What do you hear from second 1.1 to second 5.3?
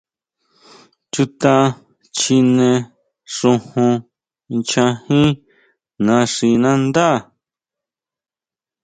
Chuta chine xojon ncha jín